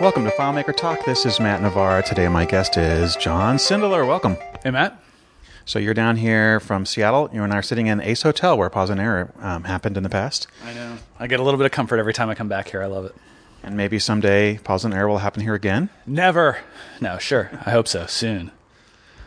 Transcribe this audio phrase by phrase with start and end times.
[0.00, 1.04] Welcome to FileMaker Talk.
[1.04, 2.02] This is Matt Navarre.
[2.02, 4.06] Today, my guest is John Sindelar.
[4.06, 4.36] Welcome.
[4.62, 5.00] Hey, Matt.
[5.64, 7.28] So you're down here from Seattle.
[7.32, 10.02] You and I are sitting in Ace Hotel, where Pause on Error um, happened in
[10.04, 10.98] the past, I know.
[11.18, 12.82] I get a little bit of comfort every time I come back here.
[12.82, 13.14] I love it.
[13.62, 15.90] and maybe someday Pause on Error will happen here again.
[16.06, 16.58] Never.
[17.00, 17.50] No, sure.
[17.66, 18.06] I hope so.
[18.06, 18.52] Soon.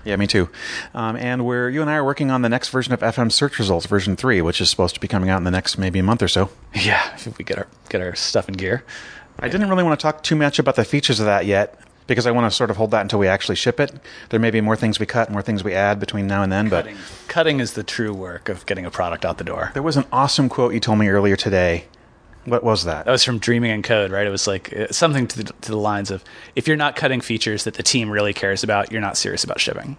[0.03, 0.49] Yeah, me too.
[0.95, 3.59] Um, and we're you and I are working on the next version of FM search
[3.59, 6.03] results, version three, which is supposed to be coming out in the next maybe a
[6.03, 6.49] month or so.
[6.73, 8.83] Yeah, if we get our get our stuff in gear.
[9.39, 12.27] I didn't really want to talk too much about the features of that yet because
[12.27, 13.91] I want to sort of hold that until we actually ship it.
[14.29, 16.69] There may be more things we cut, more things we add between now and then,
[16.69, 16.97] but Cutting.
[17.27, 19.71] Cutting is the true work of getting a product out the door.
[19.73, 21.85] there was an awesome quote you told me earlier today.
[22.45, 23.05] What was that?
[23.05, 24.25] That was from Dreaming in Code, right?
[24.25, 26.23] It was like uh, something to the, to the lines of
[26.55, 29.59] if you're not cutting features that the team really cares about, you're not serious about
[29.59, 29.95] shipping.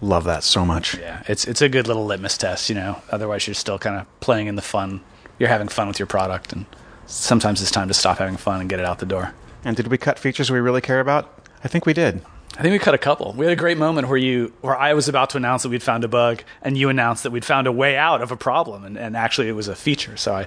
[0.00, 0.98] Love that so much.
[0.98, 3.00] Yeah, it's it's a good little litmus test, you know.
[3.10, 5.00] Otherwise, you're still kind of playing in the fun.
[5.38, 6.66] You're having fun with your product, and
[7.06, 9.34] sometimes it's time to stop having fun and get it out the door.
[9.64, 11.46] And did we cut features we really care about?
[11.62, 12.22] I think we did.
[12.56, 13.32] I think we cut a couple.
[13.32, 15.82] We had a great moment where you, where I was about to announce that we'd
[15.82, 18.84] found a bug, and you announced that we'd found a way out of a problem,
[18.84, 20.16] and, and actually it was a feature.
[20.16, 20.46] So I,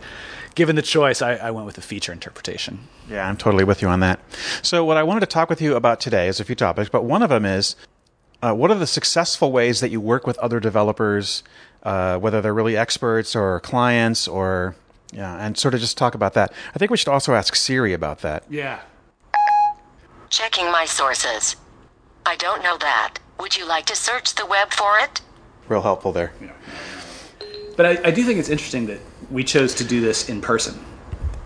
[0.55, 2.79] given the choice, I, I went with the feature interpretation.
[3.09, 4.21] Yeah, I'm totally with you on that.
[4.61, 7.03] So, what I wanted to talk with you about today is a few topics, but
[7.03, 7.75] one of them is
[8.41, 11.43] uh, what are the successful ways that you work with other developers,
[11.83, 14.75] uh, whether they're really experts or clients, or
[15.11, 16.53] yeah, and sort of just talk about that.
[16.75, 18.43] I think we should also ask Siri about that.
[18.49, 18.79] Yeah.
[20.29, 21.55] Checking my sources.
[22.25, 23.15] I don't know that.
[23.39, 25.21] Would you like to search the web for it?
[25.69, 26.33] Real helpful there.
[27.77, 28.99] But I, I do think it's interesting that
[29.29, 30.77] we chose to do this in person.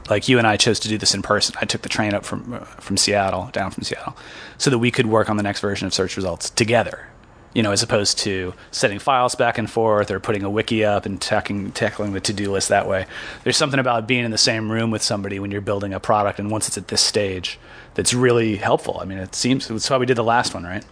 [0.09, 1.55] Like you and I chose to do this in person.
[1.61, 4.17] I took the train up from uh, from Seattle, down from Seattle,
[4.57, 7.07] so that we could work on the next version of search results together.
[7.53, 11.05] You know, as opposed to setting files back and forth or putting a wiki up
[11.05, 13.05] and tackling, tackling the to do list that way.
[13.43, 16.39] There's something about being in the same room with somebody when you're building a product,
[16.39, 17.59] and once it's at this stage,
[17.95, 18.99] that's really helpful.
[19.01, 20.85] I mean, it seems that's why we did the last one, right?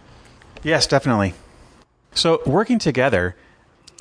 [0.62, 1.32] Yes, definitely.
[2.14, 3.36] So, working together,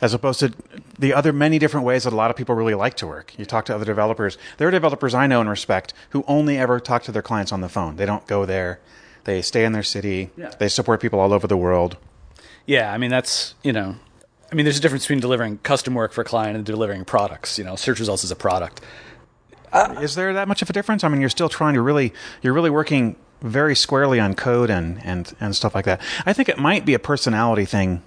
[0.02, 0.54] as opposed to
[0.98, 3.38] the other many different ways that a lot of people really like to work.
[3.38, 4.38] You talk to other developers.
[4.58, 7.62] There are developers I know and respect who only ever talk to their clients on
[7.62, 7.98] the phone.
[7.98, 8.80] They don't go there.
[9.26, 10.32] They stay in their city.
[10.38, 10.52] Yeah.
[10.58, 11.98] They support people all over the world.
[12.70, 13.96] Yeah, I mean that's you know,
[14.52, 17.58] I mean there's a difference between delivering custom work for a client and delivering products.
[17.58, 18.82] You know, search results is a product.
[20.02, 21.04] Is there that much of a difference?
[21.04, 22.14] I mean, you're still trying to really,
[22.44, 26.02] you're really working very squarely on code and, and, and stuff like that.
[26.26, 28.02] I think it might be a personality thing.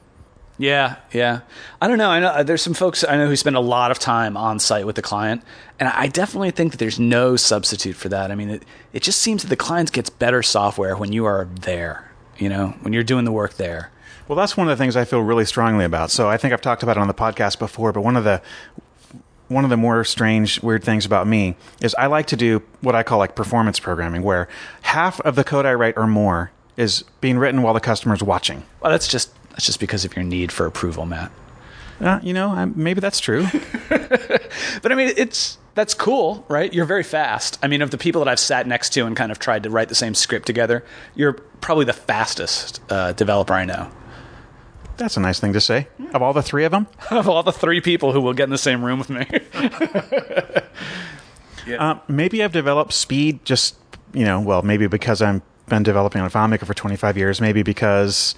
[0.59, 1.41] Yeah, yeah.
[1.81, 2.11] I don't know.
[2.11, 4.61] I know uh, there's some folks I know who spend a lot of time on
[4.61, 5.43] site with the client,
[5.81, 8.31] and I definitely think that there's no substitute for that.
[8.31, 11.49] I mean, it it just seems that the client gets better software when you are
[11.63, 12.13] there.
[12.39, 13.92] You know, when you're doing the work there.
[14.29, 16.11] Well, that's one of the things I feel really strongly about.
[16.11, 18.41] So I think I've talked about it on the podcast before, but one of the
[19.49, 22.95] one of the more strange, weird things about me is I like to do what
[22.95, 24.49] I call like performance programming, where
[24.81, 28.63] half of the code I write or more is being written while the customer's watching.
[28.81, 31.31] Well, that's just that's just because of your need for approval, Matt.
[32.01, 33.47] Uh, you know, I, maybe that's true.
[34.83, 36.73] But I mean, it's that's cool, right?
[36.73, 37.59] You're very fast.
[37.63, 39.71] I mean, of the people that I've sat next to and kind of tried to
[39.71, 40.85] write the same script together,
[41.15, 43.91] you're probably the fastest uh, developer I know.
[45.03, 45.89] That's a nice thing to say.
[46.15, 48.51] Of all the three of them, Of all the three people who will get in
[48.51, 49.27] the same room with me.
[51.79, 53.77] uh, maybe I've developed speed just,
[54.13, 58.35] you know, well, maybe because I've been developing on FileMaker for 25 years, maybe because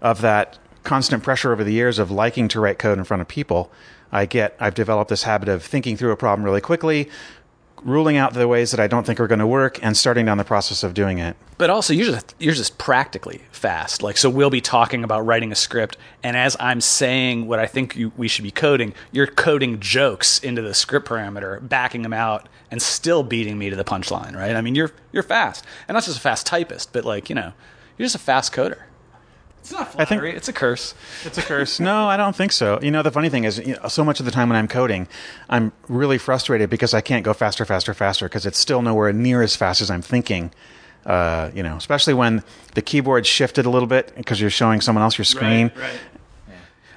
[0.00, 3.28] of that constant pressure over the years of liking to write code in front of
[3.28, 3.70] people.
[4.10, 7.10] I get, I've developed this habit of thinking through a problem really quickly,
[7.86, 10.36] ruling out the ways that I don't think are going to work, and starting down
[10.36, 11.36] the process of doing it.
[11.56, 14.02] but also, you're just you're just practically fast.
[14.02, 17.66] Like, so we'll be talking about writing a script, and as I'm saying what I
[17.66, 22.12] think you, we should be coding, you're coding jokes into the script parameter, backing them
[22.12, 24.34] out, and still beating me to the punchline.
[24.36, 24.54] Right?
[24.54, 27.52] I mean, you're you're fast, and not just a fast typist, but like you know,
[27.96, 28.82] you're just a fast coder.
[29.66, 30.94] It's not I think- it's a curse.
[31.24, 31.80] It's a curse.
[31.80, 32.78] no, I don't think so.
[32.80, 34.68] You know, the funny thing is, you know, so much of the time when I'm
[34.68, 35.08] coding,
[35.50, 39.42] I'm really frustrated because I can't go faster, faster, faster because it's still nowhere near
[39.42, 40.52] as fast as I'm thinking.
[41.04, 45.02] Uh, you know, especially when the keyboard shifted a little bit because you're showing someone
[45.02, 45.72] else your screen.
[45.74, 45.82] right.
[45.82, 45.98] right.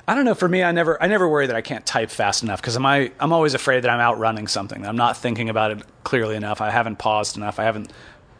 [0.07, 0.35] I don't know.
[0.35, 2.85] For me, I never, I never worry that I can't type fast enough because I'm,
[2.85, 4.85] I, I'm always afraid that I'm outrunning something.
[4.85, 6.61] I'm not thinking about it clearly enough.
[6.61, 7.59] I haven't paused enough.
[7.59, 7.91] I haven't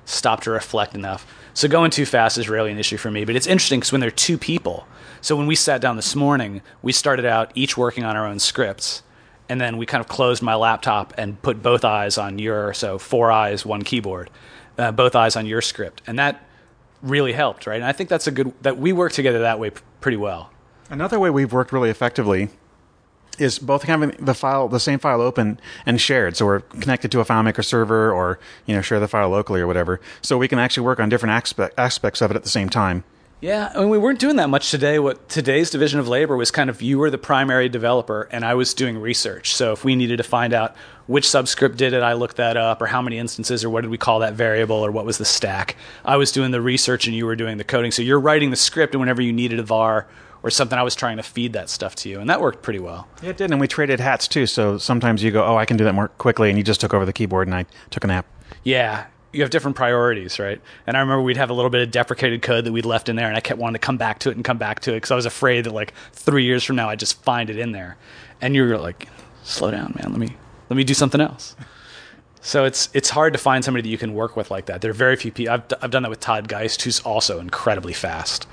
[0.06, 1.26] stopped to reflect enough.
[1.54, 3.26] So going too fast is rarely an issue for me.
[3.26, 4.88] But it's interesting because when there are two people.
[5.22, 8.40] So when we sat down this morning, we started out each working on our own
[8.40, 9.04] scripts,
[9.50, 12.98] and then we kind of closed my laptop and put both eyes on your, so
[12.98, 14.30] four eyes, one keyboard,
[14.78, 16.48] uh, both eyes on your script, and that
[17.02, 17.78] really helped, right?
[17.78, 20.52] And I think that's a good that we work together that way p- pretty well.
[20.90, 22.50] Another way we've worked really effectively
[23.40, 26.38] is both having the file, the same file open and shared.
[26.38, 29.68] So we're connected to a FileMaker server or, you know, share the file locally or
[29.68, 30.00] whatever.
[30.22, 33.04] So we can actually work on different aspect, aspects of it at the same time.
[33.42, 35.00] Yeah, I mean, we weren't doing that much today.
[35.00, 38.54] What today's division of labor was kind of you were the primary developer and I
[38.54, 39.56] was doing research.
[39.56, 40.76] So if we needed to find out
[41.08, 43.90] which subscript did it, I looked that up, or how many instances, or what did
[43.90, 45.78] we call that variable, or what was the stack.
[46.04, 47.92] I was doing the research and you were doing the coding.
[47.92, 50.06] So you're writing the script, and whenever you needed a var
[50.44, 52.80] or something, I was trying to feed that stuff to you, and that worked pretty
[52.80, 53.08] well.
[53.22, 54.46] Yeah, it did, and we traded hats too.
[54.46, 56.94] So sometimes you go, "Oh, I can do that more quickly," and you just took
[56.94, 58.26] over the keyboard, and I took a nap.
[58.64, 60.62] Yeah, you have different priorities, right?
[60.88, 63.16] And I remember we'd have a little bit of deprecated code that we'd left in
[63.16, 64.98] there, and I kept wanting to come back to it and come back to it
[64.98, 67.72] because I was afraid that like three years from now I'd just find it in
[67.72, 67.98] there.
[68.42, 69.08] And you were like,
[69.44, 70.12] "Slow down, man.
[70.12, 70.36] Let me
[70.70, 71.56] let me do something else."
[72.42, 74.82] So it's it's hard to find somebody that you can work with like that.
[74.82, 75.54] There are very few people.
[75.54, 78.48] I've I've done that with Todd Geist, who's also incredibly fast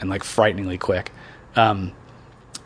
[0.00, 1.12] and like frighteningly quick.
[1.56, 1.92] Um,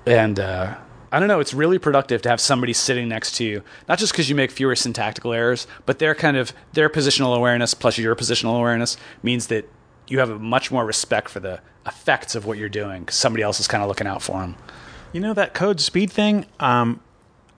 [0.06, 0.76] and uh,
[1.12, 1.40] I don't know.
[1.40, 4.50] It's really productive to have somebody sitting next to you, not just because you make
[4.50, 9.48] fewer syntactical errors, but their kind of their positional awareness plus your positional awareness means
[9.48, 9.69] that
[10.08, 13.42] you have a much more respect for the effects of what you're doing because somebody
[13.42, 14.56] else is kind of looking out for them.
[15.12, 16.46] You know that code speed thing.
[16.60, 17.00] Um,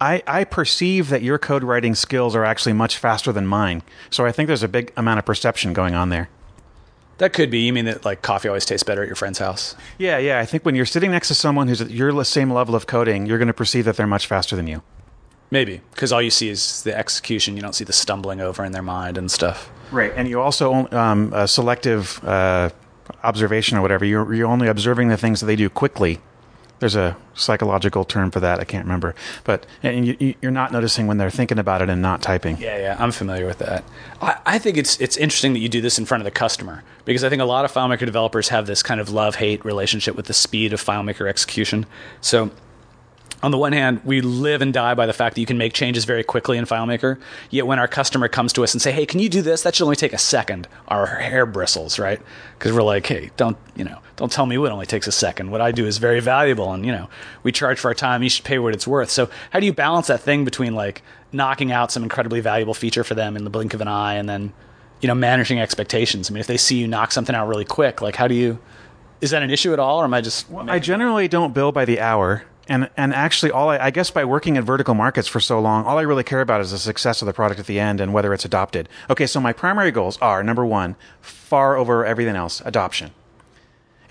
[0.00, 3.82] I, I perceive that your code writing skills are actually much faster than mine.
[4.10, 6.28] So I think there's a big amount of perception going on there.
[7.18, 7.60] That could be.
[7.60, 9.76] You mean that like coffee always tastes better at your friend's house?
[9.98, 10.40] Yeah, yeah.
[10.40, 13.26] I think when you're sitting next to someone who's at your same level of coding,
[13.26, 14.82] you're going to perceive that they're much faster than you.
[15.50, 17.56] Maybe because all you see is the execution.
[17.56, 19.70] You don't see the stumbling over in their mind and stuff.
[19.90, 22.70] Right, and you also um, a selective uh,
[23.22, 24.06] observation or whatever.
[24.06, 26.20] You're you're only observing the things that they do quickly.
[26.82, 28.58] There's a psychological term for that.
[28.58, 29.14] I can't remember,
[29.44, 32.56] but and you, you're not noticing when they're thinking about it and not typing.
[32.58, 33.84] Yeah, yeah, I'm familiar with that.
[34.20, 36.82] I, I think it's it's interesting that you do this in front of the customer
[37.04, 40.16] because I think a lot of FileMaker developers have this kind of love hate relationship
[40.16, 41.86] with the speed of FileMaker execution.
[42.20, 42.50] So
[43.42, 45.72] on the one hand, we live and die by the fact that you can make
[45.72, 47.18] changes very quickly in FileMaker.
[47.50, 49.74] Yet when our customer comes to us and say, "Hey, can you do this?" That
[49.74, 50.68] should only take a second.
[50.88, 52.20] Our hair bristles, right?
[52.56, 53.98] Because we're like, "Hey, don't you know?
[54.14, 55.50] Don't tell me what only takes a second.
[55.50, 57.08] What I do is very valuable, and you know,
[57.42, 58.22] we charge for our time.
[58.22, 61.02] You should pay what it's worth." So how do you balance that thing between like
[61.32, 64.28] knocking out some incredibly valuable feature for them in the blink of an eye, and
[64.28, 64.52] then
[65.00, 66.30] you know managing expectations?
[66.30, 68.60] I mean, if they see you knock something out really quick, like how do you?
[69.20, 70.48] Is that an issue at all, or am I just?
[70.48, 72.44] Well, I generally don't bill by the hour.
[72.68, 75.84] And and actually, all I, I, guess by working in vertical markets for so long,
[75.84, 78.12] all I really care about is the success of the product at the end and
[78.12, 78.88] whether it's adopted.
[79.10, 83.10] Okay, so my primary goals are number one, far over everything else, adoption.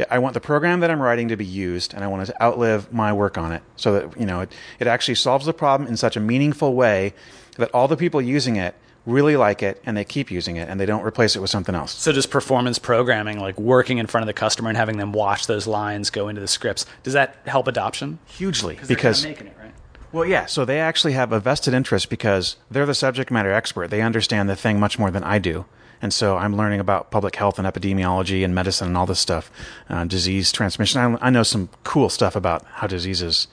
[0.10, 2.44] I want the program that I'm writing to be used, and I want it to
[2.44, 5.88] outlive my work on it, so that you know it, it actually solves the problem
[5.88, 7.14] in such a meaningful way
[7.58, 8.76] that all the people using it
[9.06, 11.74] really like it and they keep using it and they don't replace it with something
[11.74, 11.94] else.
[11.94, 15.48] So just performance programming, like working in front of the customer and having them watch
[15.48, 18.20] those lines go into the scripts, does that help adoption?
[18.28, 19.74] Hugely, because they're making it right.
[20.12, 20.46] Well, yeah.
[20.46, 23.90] So they actually have a vested interest because they're the subject matter expert.
[23.90, 25.66] They understand the thing much more than I do.
[26.02, 29.52] And so I'm learning about public health and epidemiology and medicine and all this stuff,
[29.88, 31.00] uh, disease transmission.
[31.00, 33.48] I, I know some cool stuff about how diseases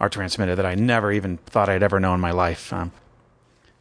[0.00, 2.72] are transmitted that I never even thought I'd ever know in my life.
[2.72, 2.92] Um,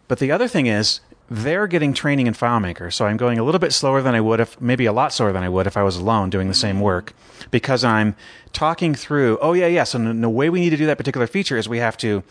[0.08, 3.60] but the other thing is, they're getting training in FileMaker, so I'm going a little
[3.60, 5.84] bit slower than I would if, maybe a lot slower than I would if I
[5.84, 7.14] was alone doing the same work,
[7.52, 8.16] because I'm
[8.54, 9.38] talking through.
[9.42, 9.84] Oh yeah, yeah.
[9.84, 12.24] So the way we need to do that particular feature is we have to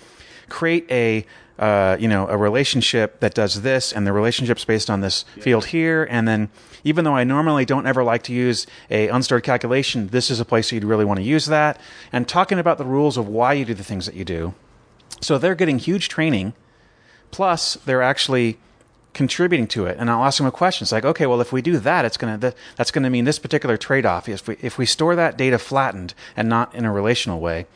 [0.48, 1.26] create a
[1.58, 5.42] uh, you know a relationship that does this, and the relationship's based on this yeah.
[5.42, 6.48] field here, and then
[6.82, 10.44] even though I normally don't ever like to use a unstored calculation, this is a
[10.44, 11.78] place you'd really want to use that,
[12.12, 14.54] and talking about the rules of why you do the things that you do.
[15.20, 16.54] So they're getting huge training,
[17.30, 18.58] plus they're actually
[19.16, 19.96] contributing to it.
[19.98, 20.84] And I'll ask them a question.
[20.84, 23.76] It's like, okay, well, if we do that, it's gonna that's gonna mean this particular
[23.76, 24.28] trade-off.
[24.28, 27.66] If we if we store that data flattened and not in a relational way,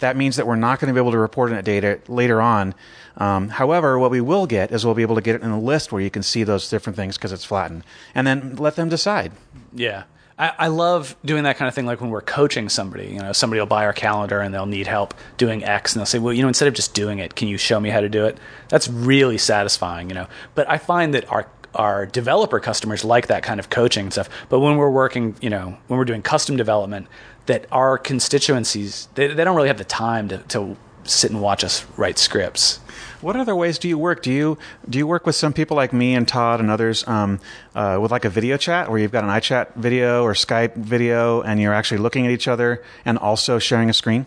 [0.00, 2.40] that means that we're not going to be able to report on that data later
[2.40, 2.74] on.
[3.16, 5.60] Um, however, what we will get is we'll be able to get it in a
[5.60, 7.82] list where you can see those different things because it's flattened,
[8.14, 9.32] and then let them decide.
[9.72, 10.04] Yeah.
[10.38, 13.06] I, I, love doing that kind of thing, like when we're coaching somebody.
[13.06, 16.06] You know, somebody will buy our calendar and they'll need help doing X, and they'll
[16.06, 18.08] say, "Well, you know, instead of just doing it, can you show me how to
[18.08, 18.38] do it?"
[18.68, 20.26] That's really satisfying, you know.
[20.54, 24.28] But I find that our our developer customers like that kind of coaching and stuff.
[24.48, 27.06] But when we're working, you know, when we're doing custom development,
[27.46, 31.64] that our constituencies they, they don't really have the time to, to sit and watch
[31.64, 32.80] us write scripts.
[33.26, 34.22] What other ways do you work?
[34.22, 34.56] Do you
[34.88, 37.40] do you work with some people like me and Todd and others um,
[37.74, 41.42] uh, with like a video chat where you've got an iChat video or Skype video
[41.42, 44.26] and you're actually looking at each other and also sharing a screen?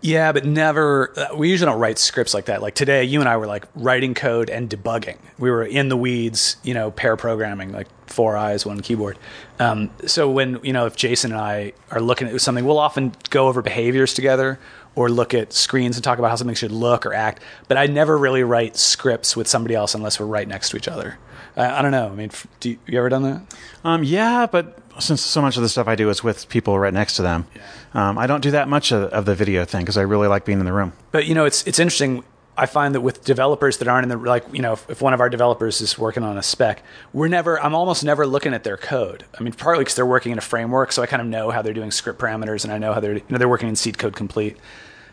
[0.00, 1.12] Yeah, but never.
[1.14, 2.62] Uh, we usually don't write scripts like that.
[2.62, 5.18] Like today, you and I were like writing code and debugging.
[5.38, 9.18] We were in the weeds, you know, pair programming, like four eyes, one keyboard.
[9.58, 13.12] Um, so when you know, if Jason and I are looking at something, we'll often
[13.28, 14.58] go over behaviors together,
[14.94, 17.42] or look at screens and talk about how something should look or act.
[17.68, 20.88] But I never really write scripts with somebody else unless we're right next to each
[20.88, 21.18] other.
[21.56, 22.08] I, I don't know.
[22.08, 22.30] I mean,
[22.60, 23.58] do you, you ever done that?
[23.84, 26.94] Um, yeah, but since so much of the stuff I do is with people right
[26.94, 27.46] next to them,
[27.94, 30.44] um, I don't do that much of, of the video thing because I really like
[30.44, 30.92] being in the room.
[31.12, 32.24] But you know, it's it's interesting.
[32.58, 35.14] I find that with developers that aren't in the like, you know, if, if one
[35.14, 37.60] of our developers is working on a spec, we're never.
[37.62, 39.24] I'm almost never looking at their code.
[39.38, 41.62] I mean, partly because they're working in a framework, so I kind of know how
[41.62, 44.14] they're doing script parameters, and I know how they're you know they're working in SeedCode
[44.14, 44.56] Complete.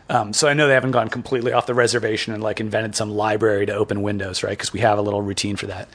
[0.08, 3.10] Um, so I know they haven't gone completely off the reservation and like invented some
[3.10, 4.50] library to open Windows, right?
[4.50, 5.88] Because we have a little routine for that.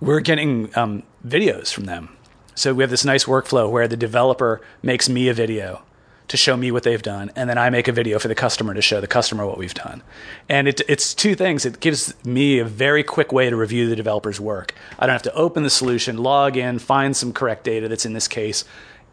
[0.00, 2.16] We're getting um, videos from them.
[2.54, 5.82] So we have this nice workflow where the developer makes me a video
[6.28, 8.74] to show me what they've done, and then I make a video for the customer
[8.74, 10.02] to show the customer what we've done.
[10.48, 11.64] And it, it's two things.
[11.64, 14.74] It gives me a very quick way to review the developer's work.
[14.98, 18.12] I don't have to open the solution, log in, find some correct data that's in
[18.12, 18.64] this case,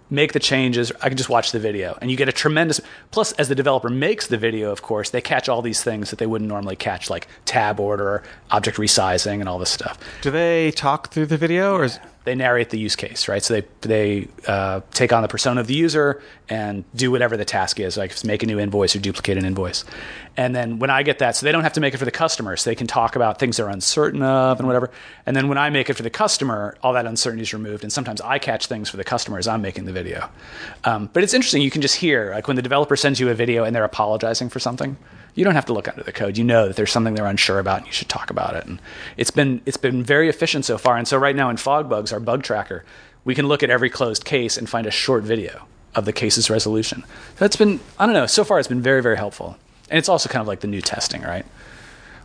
[0.10, 0.92] make the changes.
[1.02, 2.82] I can just watch the video, and you get a tremendous.
[3.12, 6.20] Plus, as the developer makes the video, of course, they catch all these things that
[6.20, 9.98] they wouldn't normally catch, like tab order, object resizing, and all this stuff.
[10.22, 13.41] Do they talk through the video, or is They narrate the use case, right?
[13.41, 17.46] So they they uh, take on the persona of the user and do whatever the
[17.46, 19.86] task is, like make a new invoice or duplicate an invoice.
[20.36, 22.12] And then when I get that, so they don't have to make it for the
[22.12, 24.91] customer, so they can talk about things they're uncertain of and whatever.
[25.25, 27.84] And then when I make it for the customer, all that uncertainty is removed.
[27.84, 30.29] And sometimes I catch things for the customer as I'm making the video.
[30.84, 31.62] Um, but it's interesting.
[31.62, 34.50] You can just hear, like when the developer sends you a video and they're apologizing
[34.50, 34.98] for something,
[35.36, 36.38] you don't have to look under the code.
[36.38, 38.65] You know that there's something they're unsure about, and you should talk about it.
[38.65, 38.82] And
[39.17, 40.98] it's been it's been very efficient so far.
[40.98, 42.84] And so right now in FogBugz, our bug tracker,
[43.24, 46.50] we can look at every closed case and find a short video of the case's
[46.50, 47.04] resolution.
[47.38, 48.26] That's been I don't know.
[48.26, 49.58] So far, it's been very very helpful.
[49.90, 51.46] And it's also kind of like the new testing, right?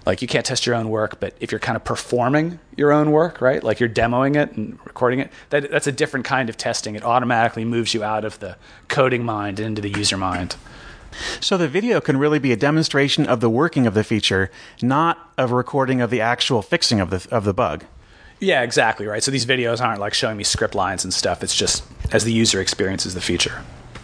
[0.07, 3.11] Like you can't test your own work, but if you're kind of performing your own
[3.11, 3.63] work, right?
[3.63, 6.95] Like you're demoing it and recording it, that, that's a different kind of testing.
[6.95, 8.57] It automatically moves you out of the
[8.89, 10.57] coding mind into the user mind.
[11.41, 11.59] so?
[11.59, 15.47] The video can really be a demonstration of the working of the feature, not a
[15.47, 17.85] recording of the actual fixing of the of the bug.
[18.41, 19.23] Yeah, exactly, right?
[19.23, 21.43] So these videos aren't like showing me script lines and stuff.
[21.43, 23.63] It's just as the user experiences the feature.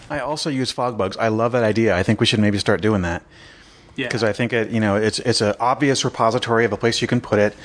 [0.09, 1.17] I also use FogBugz.
[1.19, 1.97] I love that idea.
[1.97, 3.23] I think we should maybe start doing that.
[3.97, 4.09] Yeah.
[4.09, 7.09] because I think it, you know it's it's an obvious repository of a place you
[7.09, 7.57] can put it.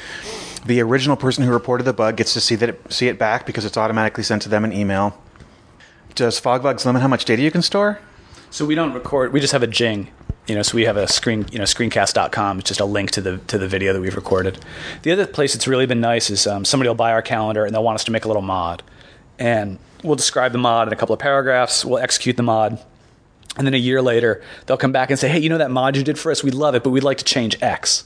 [0.66, 3.46] The original person who reported the bug gets to see that it, see it back
[3.46, 5.22] because it's automatically sent to them in email.
[6.16, 8.00] Does FogBugz limit how much data you can store?
[8.50, 9.34] So we don't record.
[9.34, 10.10] We just have a Jing.
[10.52, 11.46] You know, so we have a screen.
[11.50, 12.60] You know, screencast.com.
[12.60, 14.60] It's just a link to the to the video that we've recorded.
[15.04, 17.74] The other place that's really been nice is um, somebody will buy our calendar and
[17.74, 18.84] they'll want us to make a little mod,
[19.40, 21.86] and we'll describe the mod in a couple of paragraphs.
[21.86, 22.84] We'll execute the mod.
[23.58, 25.96] And then a year later, they'll come back and say, "Hey, you know that mod
[25.96, 26.44] you did for us?
[26.44, 28.04] We love it, but we'd like to change X."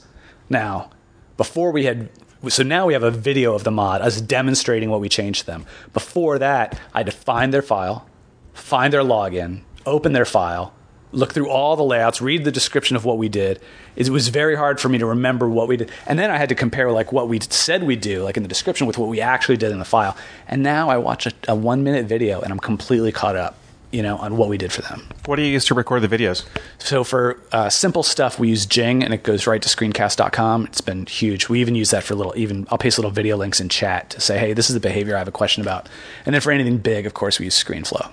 [0.48, 0.90] Now,
[1.36, 2.10] before we had,
[2.46, 5.66] so now we have a video of the mod, us demonstrating what we changed them.
[5.92, 8.06] Before that, I had to find their file,
[8.54, 10.72] find their login, open their file,
[11.16, 13.60] look through all the layouts, read the description of what we did.
[13.96, 15.90] It was very hard for me to remember what we did.
[16.06, 18.48] And then I had to compare like what we said we'd do, like in the
[18.48, 20.16] description, with what we actually did in the file.
[20.46, 23.56] And now I watch a, a one minute video and I'm completely caught up,
[23.90, 25.08] you know, on what we did for them.
[25.24, 26.44] What do you use to record the videos?
[26.78, 30.66] So for uh, simple stuff, we use Jing, and it goes right to screencast.com.
[30.66, 31.48] It's been huge.
[31.48, 32.34] We even use that for little.
[32.36, 35.16] Even I'll paste little video links in chat to say, "Hey, this is the behavior
[35.16, 35.88] I have a question about."
[36.26, 38.10] And then for anything big, of course, we use ScreenFlow.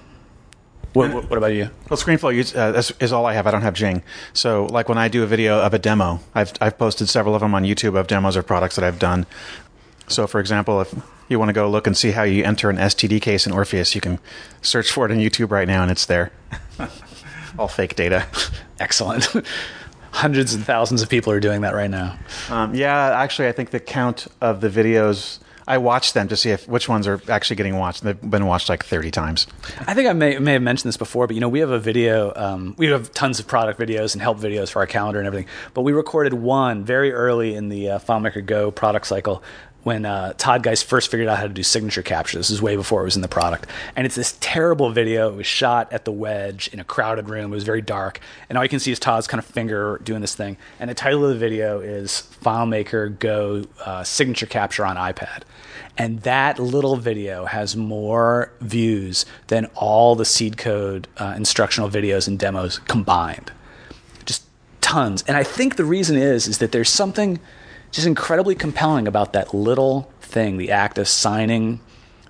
[0.94, 1.70] What, what, what about you?
[1.90, 3.48] Well, ScreenFlow is, uh, is, is all I have.
[3.48, 4.04] I don't have Jing.
[4.34, 7.42] So, like when I do a video of a demo, I've I've posted several of
[7.42, 9.26] them on YouTube of demos of products that I've done.
[10.08, 10.94] So, for example, if
[11.30, 13.96] you want to go look and see how you enter an STD case in Orpheus,
[13.96, 14.20] you can
[14.62, 16.32] search for it on YouTube right now, and it's there.
[17.58, 18.28] all fake data.
[18.80, 19.32] Excellent.
[20.12, 22.20] Hundreds and thousands of people are doing that right now.
[22.50, 26.52] Um, yeah, actually, I think the count of the videos I watched them to see
[26.52, 28.04] if which ones are actually getting watched.
[28.04, 29.48] They've been watched like thirty times.
[29.88, 31.80] I think I may may have mentioned this before, but you know, we have a
[31.80, 32.34] video.
[32.36, 35.48] Um, we have tons of product videos and help videos for our calendar and everything.
[35.74, 39.44] But we recorded one very early in the uh, FileMaker Go product cycle
[39.84, 42.38] when uh, Todd Geist first figured out how to do signature capture.
[42.38, 45.32] This is way before it was in the product, and it's this terrible video.
[45.32, 47.52] It was shot at the Wedge in a crowded room.
[47.52, 50.22] It was very dark, and all you can see is Todd's kind of finger doing
[50.22, 50.58] this thing.
[50.80, 55.44] And the title of the video is FileMaker Go uh, signature capture on iPad.
[55.98, 62.40] And that little video has more views than all the SeedCode uh, instructional videos and
[62.40, 63.52] demos combined.
[64.26, 64.44] Just
[64.82, 65.24] tons.
[65.28, 67.40] And I think the reason is is that there's something
[67.94, 71.80] just incredibly compelling about that little thing, the act of signing,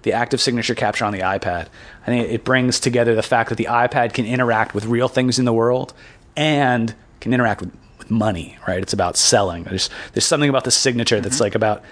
[0.04, 1.68] the act of signature capture on the iPad.
[2.04, 5.40] I think it brings together the fact that the iPad can interact with real things
[5.40, 5.94] in the world
[6.36, 8.80] and can interact with, with money, right?
[8.80, 9.64] It's about selling.
[9.64, 11.44] There's there's something about the signature that's mm-hmm.
[11.44, 11.84] like about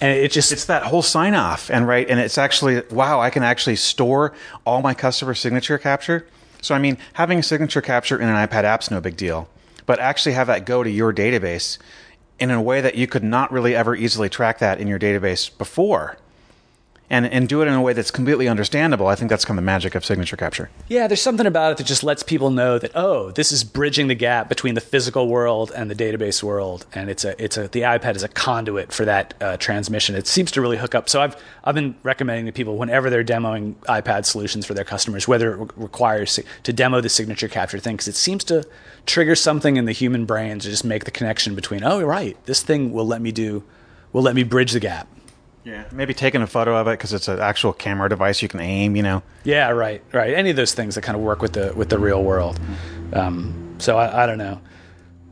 [0.00, 3.20] and it just It's that whole sign off, and right, and it's actually wow.
[3.20, 4.32] I can actually store
[4.64, 6.26] all my customer signature capture
[6.62, 9.48] So I mean, having a signature capture in an iPad app's no big deal,
[9.86, 11.78] but actually have that go to your database
[12.40, 15.56] in a way that you could not really ever easily track that in your database
[15.56, 16.16] before.
[17.12, 19.08] And, and do it in a way that's completely understandable.
[19.08, 20.70] I think that's kind of the magic of signature capture.
[20.86, 24.06] Yeah, there's something about it that just lets people know that oh, this is bridging
[24.06, 27.66] the gap between the physical world and the database world, and it's a it's a
[27.66, 30.14] the iPad is a conduit for that uh, transmission.
[30.14, 31.08] It seems to really hook up.
[31.08, 35.26] So I've I've been recommending to people whenever they're demoing iPad solutions for their customers,
[35.26, 38.64] whether it re- requires to demo the signature capture thing, because it seems to
[39.06, 42.62] trigger something in the human brain to just make the connection between oh right, this
[42.62, 43.64] thing will let me do
[44.12, 45.08] will let me bridge the gap.
[45.64, 45.84] Yeah.
[45.92, 48.96] Maybe taking a photo of it because it's an actual camera device you can aim.
[48.96, 49.22] You know.
[49.44, 50.34] Yeah, right, right.
[50.34, 52.58] Any of those things that kind of work with the with the real world.
[53.12, 54.60] Um, so I, I don't know.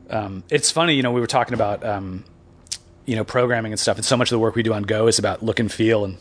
[0.09, 2.23] Um, it's funny, you know, we were talking about um,
[3.05, 5.07] you know programming and stuff, and so much of the work we do on Go
[5.07, 6.17] is about look and feel and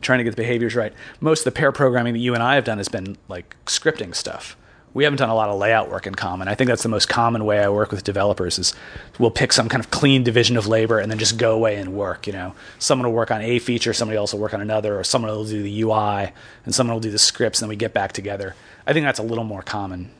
[0.00, 0.92] trying to get the behaviors right.
[1.20, 4.14] Most of the pair programming that you and I have done has been like scripting
[4.14, 4.56] stuff.
[4.94, 6.48] We haven't done a lot of layout work in common.
[6.48, 8.74] I think that's the most common way I work with developers is
[9.18, 11.94] we'll pick some kind of clean division of labor and then just go away and
[11.94, 12.26] work.
[12.26, 15.04] You know, someone will work on a feature, somebody else will work on another, or
[15.04, 16.32] someone will do the UI
[16.64, 18.54] and someone will do the scripts, and then we get back together.
[18.86, 20.10] I think that's a little more common.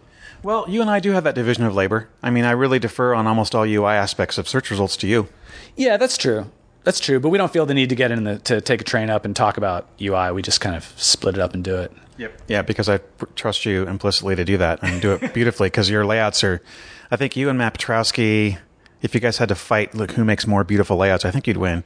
[0.42, 2.08] Well, you and I do have that division of labor.
[2.22, 5.28] I mean, I really defer on almost all UI aspects of search results to you.
[5.76, 6.50] Yeah, that's true.
[6.88, 7.20] That's true.
[7.20, 9.26] But we don't feel the need to get in the to take a train up
[9.26, 10.32] and talk about UI.
[10.32, 11.92] We just kind of split it up and do it.
[12.16, 12.40] Yep.
[12.48, 13.00] Yeah, because I
[13.34, 16.62] trust you implicitly to do that and do it beautifully because your layouts are.
[17.10, 18.56] I think you and Matt Petrowsky,
[19.02, 21.58] if you guys had to fight, look who makes more beautiful layouts, I think you'd
[21.58, 21.84] win.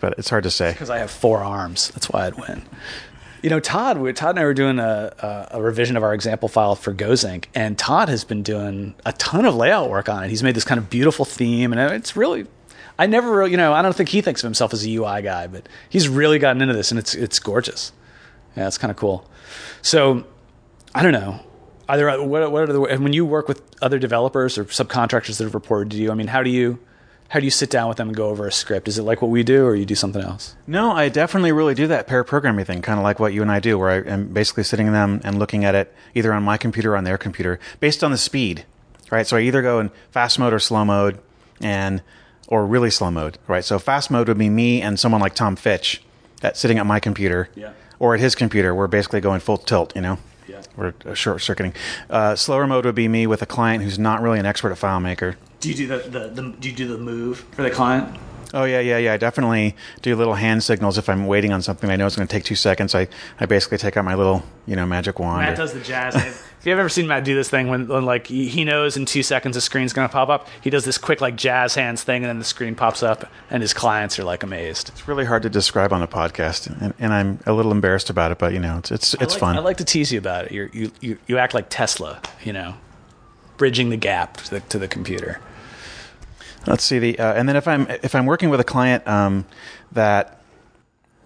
[0.00, 0.72] But it's hard to say.
[0.72, 1.90] because I have four arms.
[1.90, 2.62] That's why I'd win.
[3.42, 5.12] You know, Todd, we, Todd and I were doing a,
[5.52, 9.12] a, a revision of our example file for GoZync, and Todd has been doing a
[9.12, 10.30] ton of layout work on it.
[10.30, 12.46] He's made this kind of beautiful theme, and it's really,
[13.00, 15.22] I never, really, you know, I don't think he thinks of himself as a UI
[15.22, 17.92] guy, but he's really gotten into this, and it's it's gorgeous.
[18.54, 19.26] Yeah, it's kind of cool.
[19.80, 20.26] So,
[20.94, 21.40] I don't know.
[21.88, 25.44] Are there what, what are the when you work with other developers or subcontractors that
[25.44, 26.10] have reported to you?
[26.10, 26.78] I mean, how do you
[27.28, 28.86] how do you sit down with them and go over a script?
[28.86, 30.54] Is it like what we do, or you do something else?
[30.66, 33.50] No, I definitely really do that pair programming thing, kind of like what you and
[33.50, 36.58] I do, where I am basically sitting them and looking at it either on my
[36.58, 38.66] computer or on their computer based on the speed,
[39.10, 39.26] right?
[39.26, 41.18] So I either go in fast mode or slow mode,
[41.62, 42.02] and
[42.50, 43.64] or really slow mode, right?
[43.64, 46.02] So fast mode would be me and someone like Tom Fitch,
[46.42, 47.70] that sitting at my computer, Yeah.
[47.98, 48.74] or at his computer.
[48.74, 50.18] We're basically going full tilt, you know.
[50.48, 50.62] Yeah.
[50.76, 51.74] We're uh, short circuiting.
[52.10, 54.78] Uh, slower mode would be me with a client who's not really an expert at
[54.78, 55.36] FileMaker.
[55.60, 58.18] Do you do the, the, the do you do the move for the client?
[58.52, 59.12] Oh yeah, yeah, yeah.
[59.12, 62.26] I definitely do little hand signals if I'm waiting on something I know it's going
[62.26, 62.94] to take two seconds.
[62.94, 63.08] I,
[63.38, 65.42] I basically take out my little you know magic wand.
[65.42, 66.14] Matt or- does the jazz.
[66.16, 69.22] if you've ever seen Matt do this thing when, when like he knows in two
[69.22, 72.22] seconds the screen's going to pop up, he does this quick like jazz hands thing,
[72.22, 74.88] and then the screen pops up, and his clients are like amazed.
[74.90, 78.32] It's really hard to describe on a podcast, and, and I'm a little embarrassed about
[78.32, 78.38] it.
[78.38, 79.56] But you know, it's it's it's I like, fun.
[79.56, 80.52] I like to tease you about it.
[80.52, 82.74] You're, you you you act like Tesla, you know,
[83.56, 85.40] bridging the gap to the, to the computer.
[86.66, 89.46] Let's see the uh, and then if I'm if I'm working with a client um,
[89.92, 90.42] that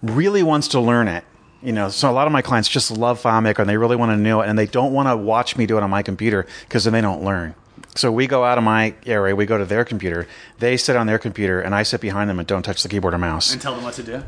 [0.01, 1.23] really wants to learn it,
[1.61, 4.11] you know, so a lot of my clients just love FileMaker and they really want
[4.11, 6.45] to know it, and they don't want to watch me do it on my computer
[6.61, 7.55] because then they don't learn.
[7.95, 10.27] So we go out of my area, we go to their computer,
[10.59, 13.13] they sit on their computer, and I sit behind them and don't touch the keyboard
[13.13, 13.51] or mouse.
[13.51, 14.23] And tell them what to do.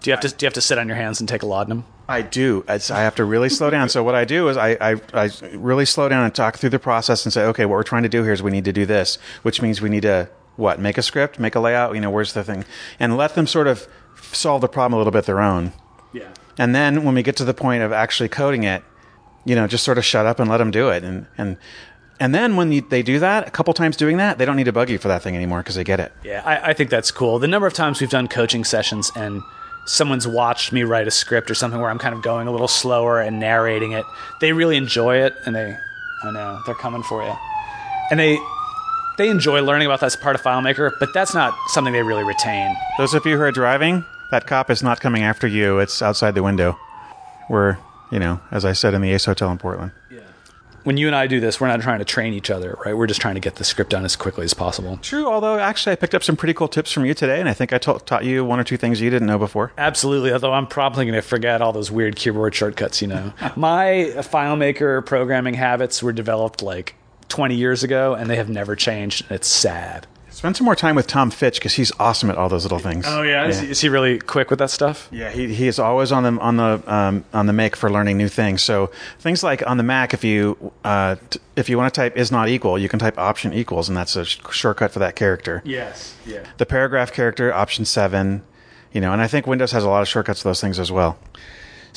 [0.00, 1.46] Do you have to do you have to sit on your hands and take a
[1.46, 1.84] laudanum?
[2.08, 2.64] I do.
[2.68, 3.88] It's, I have to really slow down.
[3.88, 6.78] So what I do is I, I, I really slow down and talk through the
[6.78, 8.86] process and say, okay, what we're trying to do here is we need to do
[8.86, 11.94] this, which means we need to what make a script, make a layout.
[11.94, 12.64] You know, where's the thing,
[12.98, 13.86] and let them sort of
[14.32, 15.72] solve the problem a little bit their own.
[16.12, 16.28] Yeah.
[16.58, 18.82] And then when we get to the point of actually coding it,
[19.44, 21.04] you know, just sort of shut up and let them do it.
[21.04, 21.56] And and
[22.18, 24.64] and then when you, they do that, a couple times doing that, they don't need
[24.64, 26.12] to bug you for that thing anymore because they get it.
[26.24, 27.38] Yeah, I, I think that's cool.
[27.38, 29.42] The number of times we've done coaching sessions and
[29.86, 32.68] someone's watched me write a script or something where I'm kind of going a little
[32.68, 34.04] slower and narrating it,
[34.40, 35.76] they really enjoy it and they,
[36.24, 37.34] I know, they're coming for you.
[38.10, 38.38] And they,
[39.18, 42.24] they enjoy learning about that as part of FileMaker, but that's not something they really
[42.24, 42.74] retain.
[42.98, 45.78] Those of you who are driving, that cop is not coming after you.
[45.78, 46.78] It's outside the window.
[47.48, 47.78] We're,
[48.10, 49.92] you know, as I said in the Ace Hotel in Portland.
[50.86, 52.96] When you and I do this, we're not trying to train each other, right?
[52.96, 55.00] We're just trying to get the script done as quickly as possible.
[55.02, 57.54] True, although actually I picked up some pretty cool tips from you today, and I
[57.54, 59.72] think I ta- taught you one or two things you didn't know before.
[59.76, 63.32] Absolutely, although I'm probably going to forget all those weird keyboard shortcuts, you know.
[63.56, 66.94] My FileMaker programming habits were developed like
[67.28, 69.22] 20 years ago, and they have never changed.
[69.28, 70.06] and It's sad.
[70.30, 73.06] Spend some more time with Tom Fitch because he's awesome at all those little things.
[73.08, 75.08] Oh, Is, he, is he really quick with that stuff?
[75.10, 78.18] Yeah, he, he is always on the on the um, on the make for learning
[78.18, 78.62] new things.
[78.62, 82.18] So things like on the Mac, if you uh, t- if you want to type
[82.18, 85.16] is not equal, you can type option equals, and that's a sh- shortcut for that
[85.16, 85.62] character.
[85.64, 86.14] Yes.
[86.26, 86.44] Yeah.
[86.58, 88.42] The paragraph character, option seven,
[88.92, 90.92] you know, and I think Windows has a lot of shortcuts for those things as
[90.92, 91.18] well.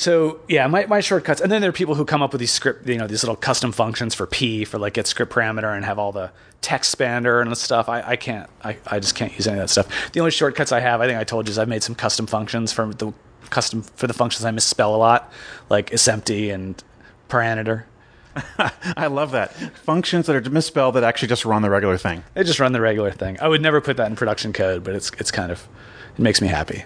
[0.00, 2.50] So yeah, my, my shortcuts, and then there are people who come up with these
[2.50, 5.84] script, you know, these little custom functions for P for like get script parameter and
[5.84, 6.32] have all the
[6.62, 7.86] text expander and stuff.
[7.86, 10.10] I, I can't, I, I just can't use any of that stuff.
[10.12, 12.26] The only shortcuts I have, I think I told you, is I've made some custom
[12.26, 13.12] functions for the
[13.50, 15.30] custom for the functions I misspell a lot,
[15.68, 16.82] like isempty and
[17.28, 17.84] parameter.
[18.96, 22.24] I love that functions that are misspelled that actually just run the regular thing.
[22.32, 23.36] They just run the regular thing.
[23.38, 25.68] I would never put that in production code, but it's it's kind of
[26.16, 26.84] it makes me happy.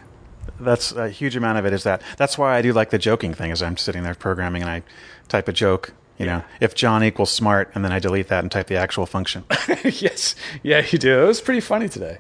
[0.61, 1.73] That's a huge amount of it.
[1.73, 3.51] Is that that's why I do like the joking thing.
[3.51, 4.83] Is I'm sitting there programming and I
[5.29, 5.93] type a joke.
[6.19, 9.05] You know, if John equals smart, and then I delete that and type the actual
[9.05, 9.45] function.
[9.85, 11.25] yes, yeah, you do.
[11.25, 12.19] It was pretty funny today.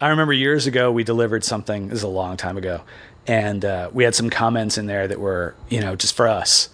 [0.00, 1.88] I remember years ago we delivered something.
[1.88, 2.82] This is a long time ago,
[3.28, 6.70] and uh, we had some comments in there that were you know just for us,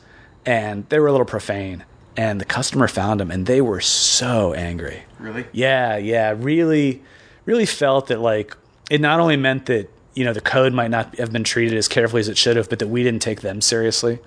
[0.46, 1.84] and they were a little profane.
[2.18, 5.02] And the customer found them, and they were so angry.
[5.18, 5.44] Really?
[5.52, 7.02] Yeah, yeah, really,
[7.44, 8.56] really felt that like
[8.88, 11.86] it not only meant that you know the code might not have been treated as
[11.86, 14.18] carefully as it should have, but that we didn't take them seriously.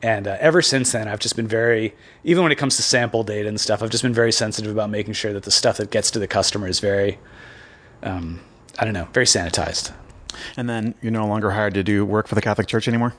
[0.00, 3.22] And uh, ever since then, I've just been very, even when it comes to sample
[3.22, 5.90] data and stuff, I've just been very sensitive about making sure that the stuff that
[5.90, 7.18] gets to the customer is very,
[8.02, 8.40] um,
[8.78, 9.92] I don't know, very sanitized.
[10.56, 13.14] And then you're no longer hired to do work for the Catholic Church anymore.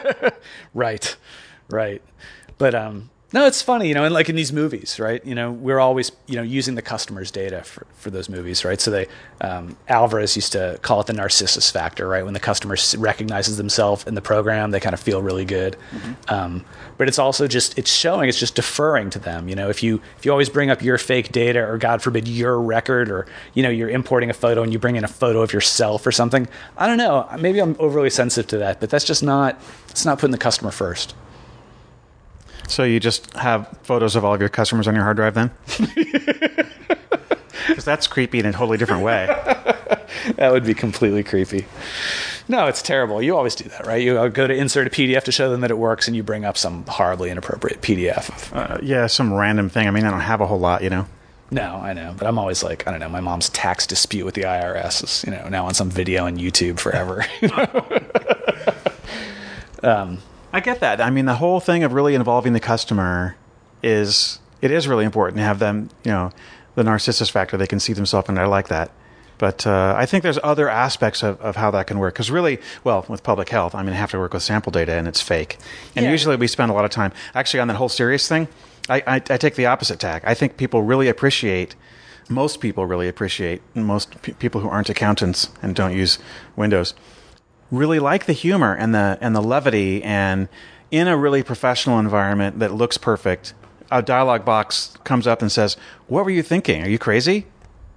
[0.74, 1.16] right,
[1.68, 2.02] right.
[2.56, 5.22] But um, no, it's funny, you know, and like in these movies, right?
[5.22, 8.80] You know, we're always, you know, using the customer's data for, for those movies, right?
[8.80, 9.08] So they,
[9.42, 12.24] um, Alvarez used to call it the narcissus factor, right?
[12.24, 15.76] When the customer recognizes themselves in the program, they kind of feel really good.
[15.90, 16.34] Mm-hmm.
[16.34, 16.64] Um,
[16.96, 19.50] but it's also just, it's showing, it's just deferring to them.
[19.50, 22.26] You know, if you, if you always bring up your fake data or God forbid
[22.26, 25.42] your record or, you know, you're importing a photo and you bring in a photo
[25.42, 27.28] of yourself or something, I don't know.
[27.38, 30.70] Maybe I'm overly sensitive to that, but that's just not, it's not putting the customer
[30.70, 31.14] first.
[32.68, 35.50] So you just have photos of all of your customers on your hard drive then?
[37.66, 39.26] Because that's creepy in a totally different way.
[40.36, 41.66] that would be completely creepy.
[42.48, 43.20] No, it's terrible.
[43.20, 44.00] You always do that, right?
[44.00, 46.44] You go to insert a PDF to show them that it works, and you bring
[46.44, 48.54] up some horribly inappropriate PDF.
[48.54, 49.88] Uh, yeah, some random thing.
[49.88, 51.06] I mean, I don't have a whole lot, you know.
[51.50, 53.08] No, I know, but I'm always like, I don't know.
[53.08, 56.38] My mom's tax dispute with the IRS is, you know, now on some video on
[56.38, 57.24] YouTube forever.
[59.82, 60.18] um,
[60.56, 61.02] I get that.
[61.02, 63.36] I mean, the whole thing of really involving the customer
[63.82, 66.30] is it is really important to have them, you know,
[66.76, 67.58] the narcissist factor.
[67.58, 68.90] They can see themselves, and I like that.
[69.36, 72.14] But uh, I think there's other aspects of, of how that can work.
[72.14, 74.94] Because really, well, with public health, I mean, I have to work with sample data,
[74.94, 75.58] and it's fake.
[75.94, 76.10] And yeah.
[76.10, 78.48] usually, we spend a lot of time actually on that whole serious thing.
[78.88, 80.22] I, I, I take the opposite tack.
[80.24, 81.76] I think people really appreciate
[82.30, 86.18] most people really appreciate most p- people who aren't accountants and don't use
[86.56, 86.94] Windows
[87.70, 90.48] really like the humor and the and the levity and
[90.90, 93.54] in a really professional environment that looks perfect
[93.90, 95.76] a dialogue box comes up and says
[96.06, 97.46] what were you thinking are you crazy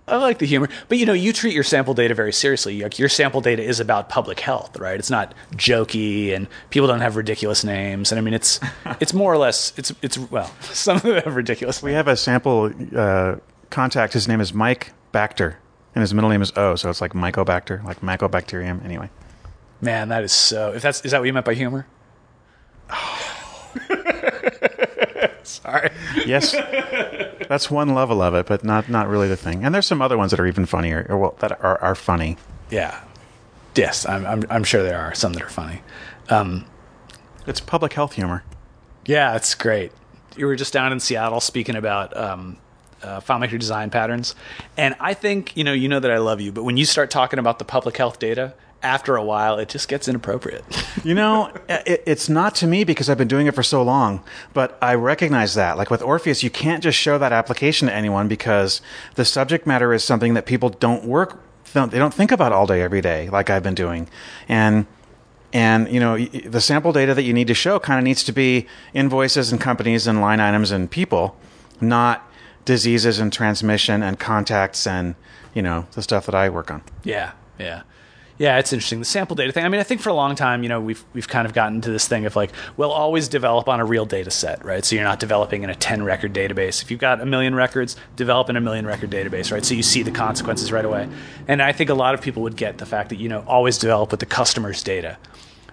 [0.10, 2.82] I like the humor, but you know, you treat your sample data very seriously.
[2.82, 4.98] Like your sample data is about public health, right?
[4.98, 8.12] It's not jokey, and people don't have ridiculous names.
[8.12, 8.60] And I mean, it's
[9.00, 11.82] it's more or less it's it's well, some of them have ridiculous.
[11.82, 13.36] We have a sample uh,
[13.70, 14.14] contact.
[14.14, 15.56] His name is Mike Bacter,
[15.96, 18.84] and his middle name is O, so it's like Mycobacter, like Mycobacterium.
[18.84, 19.10] Anyway,
[19.82, 20.74] Man, that is so.
[20.74, 21.88] If that's is that what you meant by humor?
[25.44, 25.90] Sorry.
[26.26, 26.54] Yes,
[27.48, 29.64] that's one level of it, but not not really the thing.
[29.64, 32.38] And there's some other ones that are even funnier, or well, that are are funny.
[32.70, 33.02] Yeah.
[33.76, 35.82] Yes, I'm I'm, I'm sure there are some that are funny.
[36.30, 36.66] Um,
[37.48, 38.44] it's public health humor.
[39.06, 39.92] Yeah, it's great.
[40.36, 42.58] You were just down in Seattle speaking about um,
[43.02, 44.36] uh, FileMaker design patterns,
[44.76, 47.10] and I think you know you know that I love you, but when you start
[47.10, 50.64] talking about the public health data after a while, it just gets inappropriate.
[51.04, 54.24] you know, it, it's not to me because I've been doing it for so long,
[54.54, 55.78] but I recognize that.
[55.78, 58.82] Like with Orpheus, you can't just show that application to anyone because
[59.16, 61.42] the subject matter is something that people don't work,
[61.74, 64.08] they don't think about all day, every day, like I've been doing.
[64.48, 64.88] And
[65.52, 68.32] and you know the sample data that you need to show kind of needs to
[68.32, 71.36] be invoices and companies and line items and people,
[71.82, 72.30] not
[72.66, 75.16] diseases and transmission and contacts and
[75.54, 76.84] you know the stuff that I work on.
[77.04, 77.84] Yeah, yeah.
[78.40, 79.00] Yeah, it's interesting.
[79.00, 79.66] The sample data thing.
[79.66, 81.82] I mean, I think for a long time, you know, we've we've kind of gotten
[81.82, 84.84] to this thing of like, we'll always develop on a real data set, right?
[84.86, 86.82] So you're not developing in a 10 record database.
[86.82, 89.66] If you've got a million records, develop in a million record database, right?
[89.66, 91.10] So you see the consequences right away.
[91.50, 93.78] And I think a lot of people would get the fact that, you know, always
[93.78, 95.18] develop with the customer's data.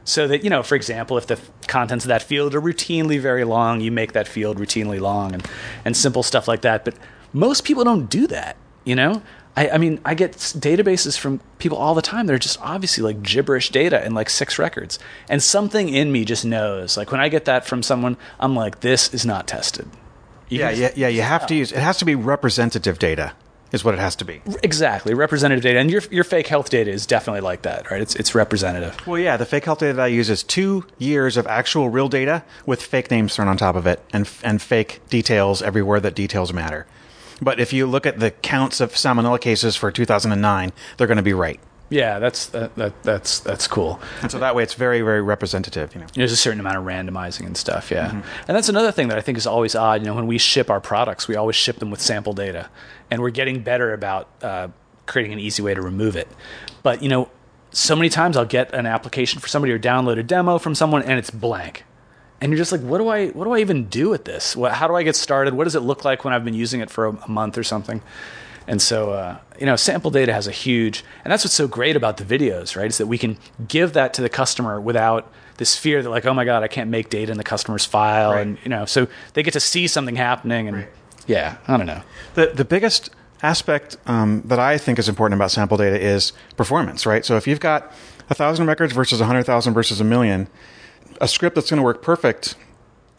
[0.03, 3.45] So that, you know, for example, if the contents of that field are routinely very
[3.45, 5.49] long, you make that field routinely long and,
[5.85, 6.85] and simple stuff like that.
[6.85, 6.97] But
[7.33, 9.23] most people don't do that, you know?
[9.57, 12.27] I, I, mean, I get databases from people all the time.
[12.27, 14.99] They're just obviously like gibberish data in like six records.
[15.29, 16.97] And something in me just knows.
[16.97, 19.89] Like when I get that from someone, I'm like, this is not tested.
[20.49, 21.09] You yeah, yeah, yeah.
[21.09, 23.33] You have to use it has to be representative data.
[23.73, 24.43] is what it has to be.
[24.63, 28.01] Exactly, representative data, and your your fake health data is definitely like that, right?
[28.01, 28.97] It's it's representative.
[29.07, 32.09] Well, yeah, the fake health data that I use is two years of actual real
[32.09, 36.15] data with fake names thrown on top of it and and fake details everywhere that
[36.15, 36.87] details matter.
[37.41, 41.23] But if you look at the counts of salmonella cases for 2009, they're going to
[41.23, 41.61] be right.
[41.89, 44.01] Yeah, that's that, that that's that's cool.
[44.21, 45.95] And so that way, it's very very representative.
[45.95, 46.07] You know.
[46.15, 48.11] There's a certain amount of randomizing and stuff, yeah.
[48.11, 50.01] And that's another thing that I think is always odd.
[50.01, 52.71] You know, when we ship our products, we always ship them with sample data,
[53.09, 54.69] and we're getting better about uh,
[55.07, 56.27] creating an easy way to remove it.
[56.83, 57.31] But you know,
[57.71, 61.03] so many times I'll get an application for somebody or download a demo from someone,
[61.03, 61.85] and it's blank.
[62.41, 64.55] And you're just like, what do I, what do I even do with this?
[64.55, 65.55] What, how do I get started?
[65.55, 67.63] What does it look like when I've been using it for a, a month or
[67.63, 68.03] something?
[68.69, 71.95] And so, uh, you know, sample data has a huge, and that's what's so great
[71.97, 72.89] about the videos, right?
[72.89, 76.35] Is that we can give that to the customer without this fear that, like, oh
[76.35, 78.33] my God, I can't make data in the customer's file.
[78.33, 78.41] Right.
[78.47, 80.67] And, you know, so they get to see something happening.
[80.69, 80.89] And Right.
[81.29, 82.03] yeah, I don't know.
[82.35, 83.11] The the biggest
[83.43, 87.25] aspect um, that I think is important about sample data is performance, right?
[87.25, 87.93] So if you've got
[88.29, 90.49] a thousand records versus a hundred thousand versus a million,
[91.21, 92.55] a script that's going to work perfect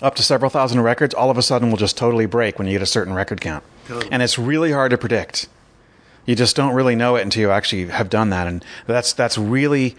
[0.01, 2.73] up to several thousand records, all of a sudden will just totally break when you
[2.73, 3.63] get a certain record count,
[4.11, 5.47] and it's really hard to predict.
[6.25, 9.37] You just don't really know it until you actually have done that, and that's that's
[9.37, 9.95] really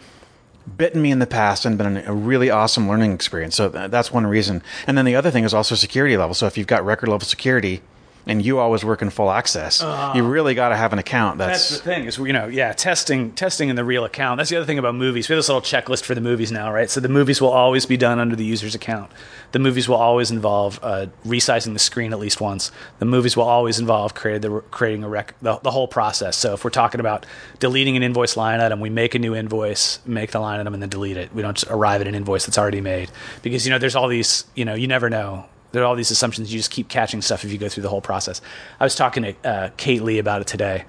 [0.76, 3.56] bitten me in the past and been a really awesome learning experience.
[3.56, 4.62] So uh, that's one reason.
[4.86, 6.34] And then the other thing is also security level.
[6.34, 7.80] So if you've got record level security
[8.26, 9.82] and you always work in full access,
[10.14, 12.72] you really got to have an account that's, That's the thing is, you know, yeah,
[12.72, 14.38] testing, testing in the real account.
[14.38, 15.28] That's the other thing about movies.
[15.28, 16.90] We have this little checklist for the movies now, right?
[16.90, 19.10] So the movies will always be done under the user's account.
[19.52, 22.70] The movies will always involve uh, resizing the screen at least once.
[22.98, 26.36] The movies will always involve creating the creating a rec, the, the whole process.
[26.36, 27.24] So if we're talking about
[27.58, 30.82] deleting an invoice line item, we make a new invoice, make the line item, and
[30.82, 31.34] then delete it.
[31.34, 33.10] We don't just arrive at an invoice that's already made
[33.42, 36.10] because you know there's all these, you know, you never know there are all these
[36.10, 36.52] assumptions.
[36.52, 38.40] You just keep catching stuff if you go through the whole process.
[38.80, 40.84] I was talking to uh, Kate Lee about it today,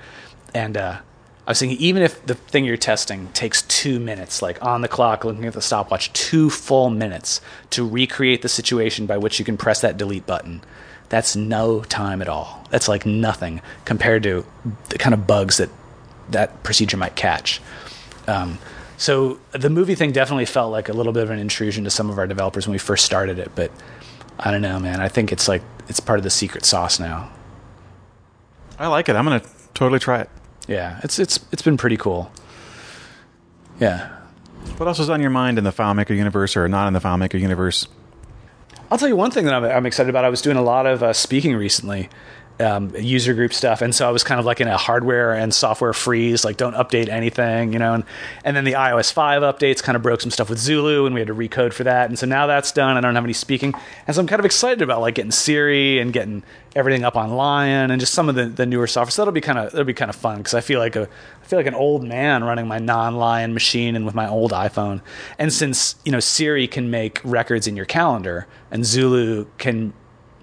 [0.54, 1.00] and uh,
[1.48, 4.88] I was thinking even if the thing you're testing takes two minutes, like on the
[4.88, 9.46] clock, looking at the stopwatch, two full minutes to recreate the situation by which you
[9.46, 10.62] can press that delete button.
[11.10, 12.63] That's no time at all.
[12.70, 14.46] That's like nothing compared to
[14.89, 15.70] the kind of bugs that
[16.30, 17.60] that procedure might catch.
[18.28, 18.60] Um,
[18.98, 22.12] so the movie thing definitely felt like a little bit of an intrusion to some
[22.12, 23.72] of our developers when we first started it, but
[24.39, 25.02] I don't know, man.
[25.02, 27.30] I think it's like it's part of the secret sauce now.
[28.78, 29.15] I like it.
[29.15, 30.30] I'm going to totally try it.
[30.67, 32.32] Yeah, it's it's it's been pretty cool.
[33.80, 34.10] Yeah,
[34.78, 37.39] What else is on your mind in the FileMaker universe or not in the FileMaker
[37.39, 37.88] universe?
[38.91, 40.25] I'll tell you one thing that I'm, I'm excited about.
[40.25, 42.10] I was doing a lot of uh, speaking recently,
[42.60, 45.54] um, user group stuff, and so I was kind of like in a hardware and
[45.54, 47.93] software freeze, like don't update anything, you know.
[47.93, 48.04] And,
[48.43, 51.22] and then the iOS 5 updates kind of broke some stuff with Zulu, and we
[51.22, 52.10] had to recode for that.
[52.10, 52.98] And so now that's done.
[52.98, 53.74] I don't have any speaking,
[54.08, 56.43] and so I'm kind of excited about like getting Siri and getting
[56.76, 59.12] everything up on Lion and just some of the, the newer software.
[59.12, 61.08] So that'll be kind of that'll be kind of fun because I feel like a
[61.41, 65.02] I feel like an old man running my non-Lion machine and with my old iPhone.
[65.38, 69.93] And since you know Siri can make records in your calendar and Zulu can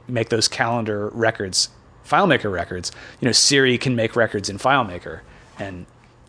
[0.09, 1.69] make those calendar records
[2.07, 5.21] FileMaker records, you know Siri can make records in FileMaker.
[5.59, 5.87] And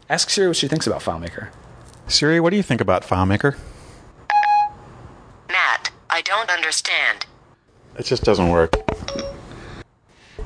[0.09, 1.49] ask Siri what she thinks about FileMaker.
[2.07, 3.57] Siri, what do you think about FileMaker?
[5.49, 7.25] Matt, I don't understand.
[7.97, 8.73] It just doesn't work.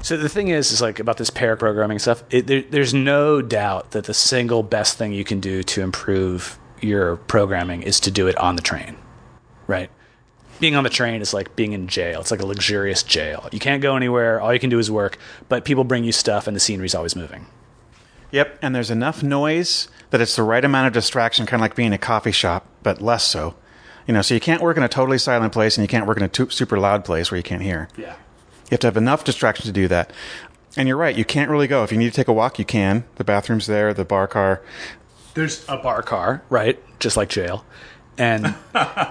[0.01, 2.23] So the thing is, is like about this pair programming stuff.
[2.31, 6.57] It, there, there's no doubt that the single best thing you can do to improve
[6.81, 8.97] your programming is to do it on the train,
[9.67, 9.91] right?
[10.61, 12.21] Being on the train is like being in jail.
[12.21, 13.49] It's like a luxurious jail.
[13.51, 14.39] You can't go anywhere.
[14.39, 15.17] All you can do is work.
[15.49, 17.47] But people bring you stuff, and the scenery's always moving.
[18.31, 21.75] Yep, and there's enough noise that it's the right amount of distraction, kind of like
[21.75, 23.55] being in a coffee shop, but less so.
[24.07, 26.17] You know, so you can't work in a totally silent place, and you can't work
[26.17, 27.89] in a super loud place where you can't hear.
[27.97, 28.13] Yeah.
[28.65, 30.13] You have to have enough distraction to do that.
[30.77, 31.83] And you're right, you can't really go.
[31.83, 33.03] If you need to take a walk, you can.
[33.15, 34.61] The bathroom's there, the bar car.
[35.33, 36.79] there's a bar car, right?
[36.99, 37.65] Just like jail.
[38.21, 38.53] And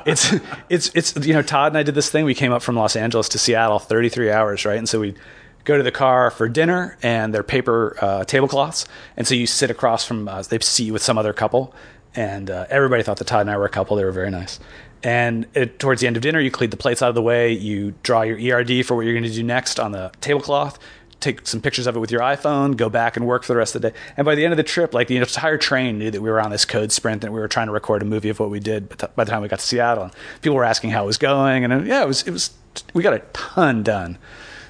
[0.07, 0.33] it's
[0.69, 2.25] it's it's you know Todd and I did this thing.
[2.25, 4.79] We came up from Los Angeles to Seattle, 33 hours, right?
[4.79, 5.17] And so we
[5.65, 9.69] go to the car for dinner, and they're paper uh, tablecloths, and so you sit
[9.69, 11.75] across from uh, they see you with some other couple,
[12.15, 13.97] and uh, everybody thought that Todd and I were a couple.
[13.97, 14.61] They were very nice.
[15.03, 17.53] And it, towards the end of dinner, you clean the plates out of the way.
[17.53, 20.79] You draw your ERD for what you're going to do next on the tablecloth
[21.21, 23.75] take some pictures of it with your iPhone, go back and work for the rest
[23.75, 23.97] of the day.
[24.17, 26.41] And by the end of the trip, like the entire train knew that we were
[26.41, 28.61] on this code sprint and we were trying to record a movie of what we
[28.61, 28.89] did.
[28.89, 31.19] But by the time we got to Seattle, and people were asking how it was
[31.19, 32.53] going, and uh, yeah, it was it was
[32.95, 34.19] we got a ton done.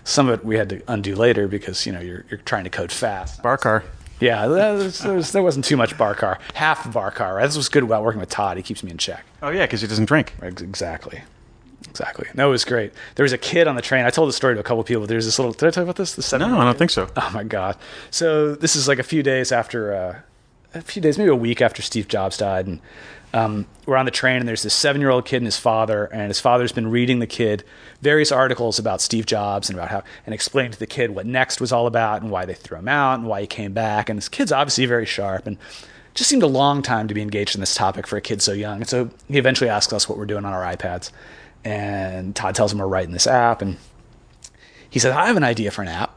[0.04, 2.70] Some of it we had to undo later because you know you're you're trying to
[2.70, 3.42] code fast.
[3.42, 3.84] Bar car.
[4.20, 7.36] Yeah, there, was, there, was, there wasn't too much bar car, half bar car.
[7.36, 7.42] Right?
[7.42, 8.58] That's what's good about working with Todd.
[8.58, 9.24] He keeps me in check.
[9.42, 10.34] Oh, yeah, because he doesn't drink.
[10.42, 11.22] Exactly.
[11.90, 12.28] Exactly.
[12.34, 12.92] No, it was great.
[13.16, 14.06] There was a kid on the train.
[14.06, 15.06] I told the story to a couple people.
[15.06, 15.52] There's this little.
[15.52, 16.14] Did I talk about this?
[16.14, 16.50] The seven.
[16.50, 17.08] No, I don't think so.
[17.16, 17.76] Oh my god!
[18.10, 20.20] So this is like a few days after, uh,
[20.72, 22.80] a few days, maybe a week after Steve Jobs died, and
[23.34, 26.40] um, we're on the train, and there's this seven-year-old kid and his father, and his
[26.40, 27.64] father's been reading the kid
[28.00, 31.60] various articles about Steve Jobs and about how, and explaining to the kid what Next
[31.60, 34.16] was all about and why they threw him out and why he came back, and
[34.16, 35.58] this kid's obviously very sharp and.
[36.12, 38.50] Just seemed a long time to be engaged in this topic for a kid so
[38.50, 38.78] young.
[38.78, 41.12] And so he eventually asks us what we're doing on our iPads.
[41.64, 43.62] And Todd tells him we're writing this app.
[43.62, 43.76] And
[44.88, 46.16] he says, I have an idea for an app.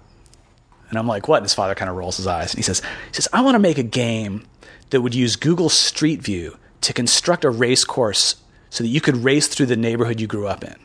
[0.90, 1.38] And I'm like, what?
[1.38, 2.54] And his father kind of rolls his eyes.
[2.54, 4.46] And he says, he says, I want to make a game
[4.92, 8.36] that would use Google Street View to construct a race course
[8.70, 10.76] so that you could race through the neighborhood you grew up in.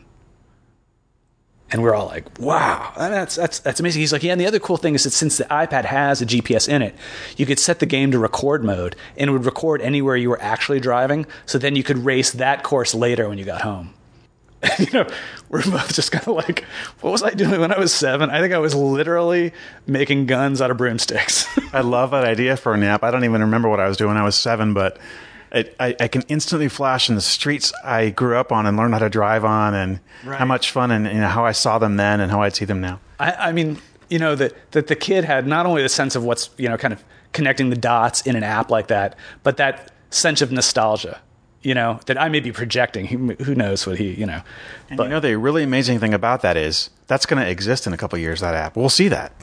[1.71, 3.99] And we're all like, wow, that's, that's, that's amazing.
[3.99, 6.25] He's like, yeah, and the other cool thing is that since the iPad has a
[6.25, 6.95] GPS in it,
[7.37, 10.41] you could set the game to record mode and it would record anywhere you were
[10.41, 11.27] actually driving.
[11.45, 13.93] So then you could race that course later when you got home.
[14.79, 15.07] you know,
[15.49, 16.65] we're both just kind of like,
[17.01, 18.29] what was I doing when I was seven?
[18.29, 19.53] I think I was literally
[19.87, 21.47] making guns out of broomsticks.
[21.73, 23.03] I love that idea for a nap.
[23.03, 24.99] I don't even remember what I was doing when I was seven, but
[25.51, 28.93] it, I, I, can instantly flash in the streets I grew up on and learned
[28.93, 30.37] how to drive on, and right.
[30.37, 32.65] how much fun and you know, how I saw them then and how I'd see
[32.65, 32.99] them now.
[33.19, 36.23] I, I mean, you know that that the kid had not only the sense of
[36.23, 39.91] what's you know kind of connecting the dots in an app like that, but that
[40.11, 41.19] sense of nostalgia
[41.61, 43.05] you know, that I may be projecting.
[43.05, 44.41] Who knows what he, you know.
[44.89, 47.85] And but, you know, the really amazing thing about that is that's going to exist
[47.85, 48.39] in a couple years.
[48.39, 49.33] That app, we'll see that.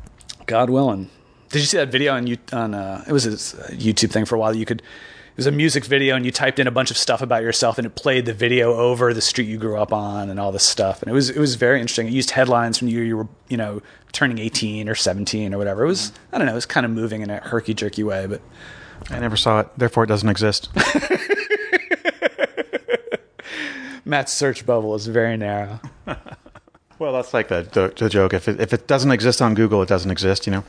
[0.47, 1.11] God willing.
[1.51, 2.75] Did you see that video on you on?
[2.75, 3.31] Uh, it was a
[3.73, 4.55] YouTube thing for a while.
[4.55, 4.81] You could.
[4.81, 7.77] It was a music video, and you typed in a bunch of stuff about yourself,
[7.77, 10.65] and it played the video over the street you grew up on, and all this
[10.65, 11.03] stuff.
[11.03, 12.07] And it was it was very interesting.
[12.07, 15.85] It used headlines from you you were you know turning eighteen or seventeen or whatever.
[15.85, 16.53] It was I don't know.
[16.53, 18.41] It was kind of moving in a herky jerky way, but
[19.11, 19.69] I never saw it.
[19.77, 20.71] Therefore, it doesn't exist.
[24.05, 25.81] Matt's search bubble is very narrow.
[26.99, 28.33] well, that's like the, the, the, joke.
[28.33, 30.65] If it, if it doesn't exist on Google, it doesn't exist, you know?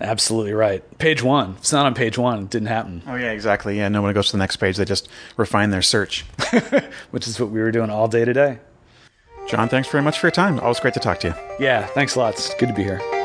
[0.00, 0.82] Absolutely right.
[0.98, 1.52] Page one.
[1.52, 3.02] If it's not on page one, it didn't happen.
[3.06, 3.76] Oh, yeah, exactly.
[3.78, 4.76] Yeah, no one goes to the next page.
[4.76, 6.22] They just refine their search.
[7.10, 8.58] Which is what we were doing all day today.
[9.48, 10.60] John, thanks very much for your time.
[10.60, 11.34] Always great to talk to you.
[11.64, 12.34] Yeah, thanks a lot.
[12.34, 13.19] It's good to be here.